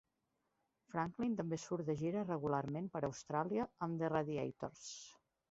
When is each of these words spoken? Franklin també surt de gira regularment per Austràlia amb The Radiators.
Franklin 0.93 1.35
també 1.41 1.59
surt 1.63 1.87
de 1.91 1.95
gira 1.99 2.23
regularment 2.31 2.89
per 2.97 3.03
Austràlia 3.09 3.69
amb 3.89 4.03
The 4.03 4.13
Radiators. 4.17 4.83